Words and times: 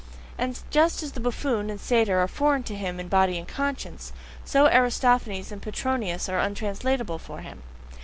And 0.35 0.59
just 0.71 1.03
as 1.03 1.11
the 1.11 1.19
buffoon 1.19 1.69
and 1.69 1.79
satyr 1.79 2.17
are 2.21 2.27
foreign 2.27 2.63
to 2.63 2.73
him 2.75 2.99
in 2.99 3.07
body 3.07 3.37
and 3.37 3.47
conscience, 3.47 4.11
so 4.43 4.65
Aristophanes 4.65 5.51
and 5.51 5.61
Petronius 5.61 6.27
are 6.27 6.39
untranslatable 6.39 7.19
for 7.19 7.41
him. 7.41 7.61